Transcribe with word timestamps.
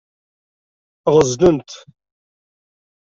Ɣeẓnent. 1.15 1.71